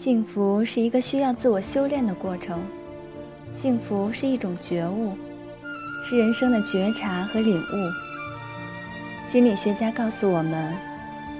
[0.00, 2.62] 幸福是一个需要自我修炼的过程，
[3.60, 5.12] 幸福是一种觉悟，
[6.08, 9.28] 是人生的觉察和领悟。
[9.28, 10.72] 心理学家告诉我们，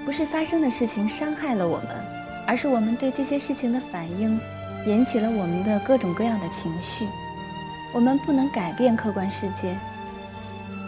[0.05, 1.87] 不是发生的事情伤害了我们，
[2.45, 4.37] 而是我们对这些事情的反应，
[4.85, 7.07] 引起了我们的各种各样的情绪。
[7.93, 9.73] 我们不能改变客观世界，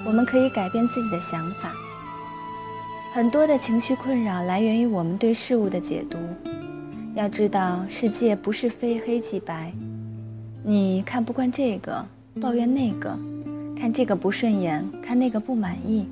[0.06, 1.72] 我们可以改变自己的想法。
[3.14, 6.18] 很多的情绪困扰来源于我们对事物的解读。
[7.14, 9.72] 要知道，世界不是非黑即白。
[10.64, 12.06] 你看不惯这个，
[12.40, 13.18] 抱怨那个，
[13.78, 16.08] 看这个不顺眼，看那个不满意。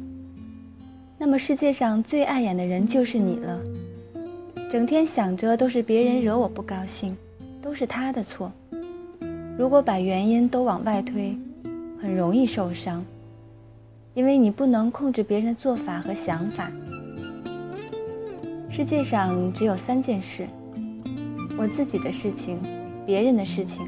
[1.18, 3.60] 那么世界上最碍眼的人就是你了。
[4.70, 7.16] 整天想着都是别人惹我不高兴，
[7.62, 8.52] 都是他的错。
[9.58, 11.36] 如果把原因都往外推，
[12.02, 13.04] 很容易受伤，
[14.14, 16.70] 因为你不能控制别人的做法和想法。
[18.70, 20.48] 世界上只有三件事：
[21.60, 22.58] 我自己的事情、
[23.06, 23.86] 别人的事情、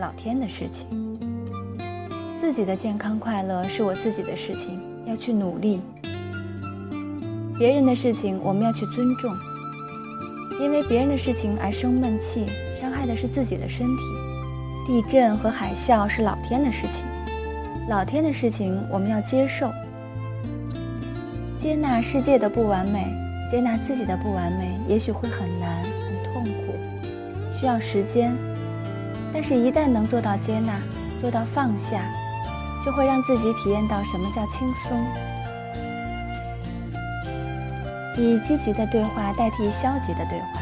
[0.00, 0.88] 老天的事情。
[2.40, 5.78] 自己的健康快乐是我自己的事情，要去努力；
[7.58, 9.30] 别人的事情我们要去尊重，
[10.58, 12.46] 因为别人的事情而生闷气，
[12.80, 14.02] 伤害的是自己的身体。
[14.86, 17.04] 地震和海啸是老天的事情，
[17.90, 19.70] 老天的事情我们要接受，
[21.60, 23.25] 接纳世界的不完美。
[23.50, 26.74] 接纳自己的不完美，也许会很难、很痛苦，
[27.58, 28.36] 需要时间。
[29.32, 30.80] 但是，一旦能做到接纳，
[31.20, 32.10] 做到放下，
[32.84, 34.98] 就会让自己体验到什么叫轻松。
[38.18, 40.60] 以积极的对话代替消极的对话。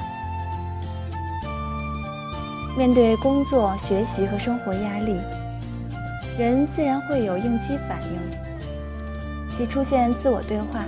[2.76, 5.20] 面对工作、学习和生活压力，
[6.36, 10.84] 人自然会有应激反应，即出现自我对话。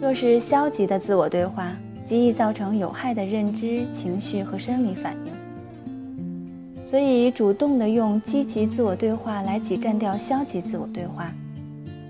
[0.00, 6.86] 若是消极的自我对话，极易造成有害的认知、情绪和生理反应。
[6.86, 11.30] 所以，主动的用积极自我对话来挤占掉消极自我对话，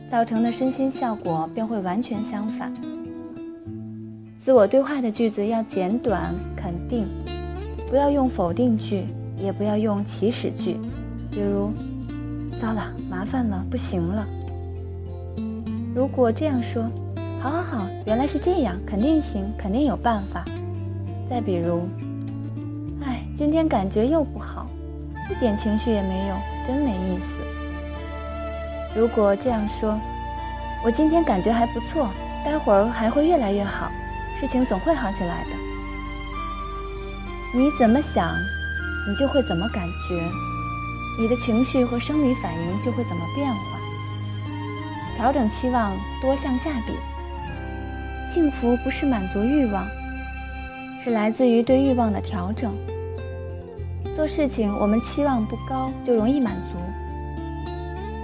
[0.08, 2.72] 造成的身心效果便会完全相反。
[4.44, 7.04] 自我对话的句子要简短、肯定，
[7.88, 9.04] 不要用否定句，
[9.36, 10.76] 也不要用祈使句，
[11.28, 11.72] 比如
[12.62, 14.24] “糟了，麻烦了，不行了”。
[15.92, 16.88] 如果这样说。
[17.42, 20.44] 好好好，原来是这样，肯定行，肯定有办法。
[21.30, 21.88] 再比如，
[23.02, 24.66] 哎，今天感觉又不好，
[25.30, 26.36] 一点情绪也没有，
[26.66, 29.00] 真没意思。
[29.00, 29.98] 如果这样说，
[30.84, 32.10] 我今天感觉还不错，
[32.44, 33.90] 待会儿还会越来越好，
[34.38, 35.50] 事情总会好起来的。
[37.54, 38.34] 你怎么想，
[39.08, 40.22] 你就会怎么感觉，
[41.18, 43.80] 你的情绪和生理反应就会怎么变化。
[45.16, 45.90] 调整期望，
[46.20, 46.92] 多向下比。
[48.32, 49.84] 幸福不是满足欲望，
[51.02, 52.72] 是来自于对欲望的调整。
[54.14, 56.78] 做事情我们期望不高，就容易满足。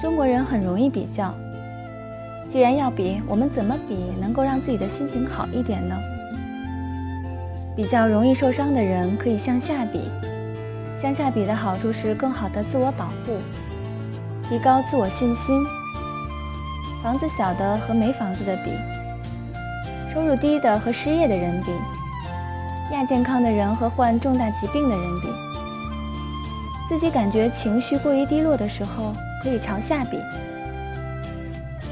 [0.01, 1.35] 中国人很容易比较，
[2.53, 5.97] 既然要比，我们怎么比能够让自己的心情好一点呢？
[7.75, 10.03] 比较容易受伤的人可以向下比，
[11.03, 13.39] 向下比的好处是更好的自我保护，
[14.49, 15.65] 提高自我信心。
[17.03, 18.71] 房子小的和没房子的比。
[20.17, 21.71] 收入低的和失业的人比，
[22.91, 25.29] 亚健康的人和患重大疾病的人比，
[26.89, 29.13] 自己感觉情绪过于低落的时候，
[29.43, 30.17] 可以朝下比。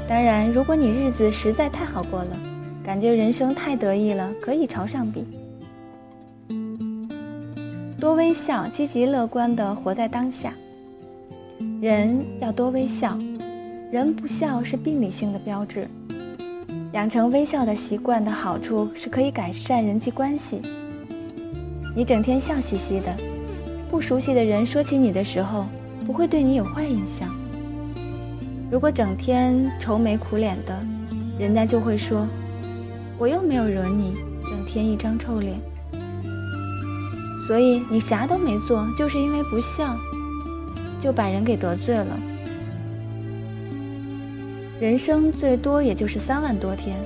[0.09, 2.29] 当然，如果你日子实在太好过了，
[2.83, 5.23] 感觉人生太得意了，可以朝上比。
[7.99, 10.51] 多微笑，积极乐观的活在当下。
[11.79, 13.15] 人要多微笑，
[13.91, 15.87] 人不笑是病理性的标志。
[16.95, 20.61] 养成微笑的习惯的好处是可以改善人际关系。
[21.93, 23.13] 你整天笑嘻嘻的，
[23.91, 25.65] 不熟悉的人说起你的时候，
[26.07, 27.29] 不会对你有坏印象。
[28.71, 30.79] 如果整天愁眉苦脸的，
[31.37, 32.25] 人家就会说
[33.19, 34.13] ：“我又没有惹你，
[34.49, 35.59] 整天一张臭脸。”
[37.45, 39.97] 所以你啥都没做，就是因为不笑，
[41.01, 42.17] 就把人给得罪了。
[44.77, 46.97] 人生最多也就是三万多天，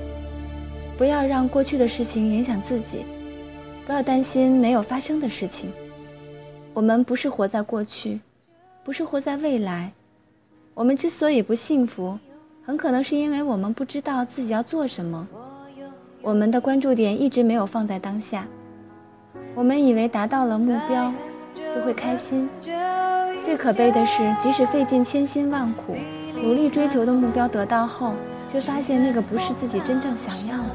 [0.98, 3.04] 不要让过去的事情影响自己，
[3.86, 5.70] 不要担心没有发生的事情。
[6.74, 8.18] 我们不是活在过去，
[8.82, 9.92] 不是活在未来。
[10.74, 12.18] 我们之所以不幸福，
[12.60, 15.28] 很可能是因为我们不知道自己要做什么，
[16.22, 18.44] 我们的关注点一直没有放在当下。
[19.54, 21.12] 我们以为达到了目标
[21.54, 22.48] 就会开心，
[23.44, 25.94] 最可悲的是，即使费尽千辛万苦。
[26.42, 28.14] 努力追求的目标得到后，
[28.50, 30.74] 却发现那个不是自己真正想要的，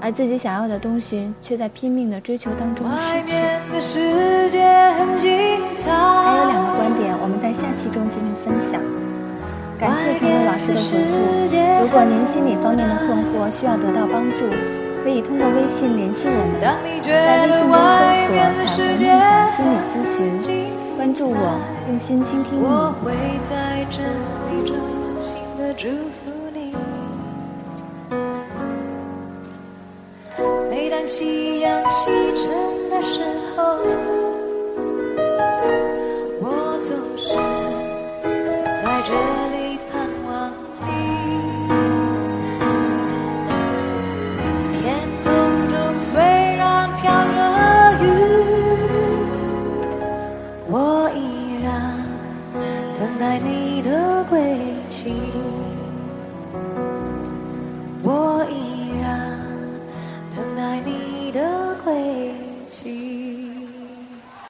[0.00, 2.86] 而自己想要的东西却在拼命的追求当中
[3.80, 4.58] 失去。
[4.58, 8.80] 还有两个观点，我们在下期中进行分享。
[9.78, 11.14] 感谢陈伟老师的回复。
[11.82, 14.48] 如果您心理方面的困惑需要得到帮助，
[15.02, 17.12] 可以通过微信联系我们，在微信
[17.60, 19.12] 中搜索“彩虹梦想
[19.52, 20.40] 心理咨询”，
[21.04, 22.58] 关注我，用心倾听
[26.50, 26.74] 你。
[30.70, 33.20] 每当夕阳西沉的时
[33.54, 34.03] 候。
[54.04, 54.38] 的轨
[54.90, 55.12] 迹。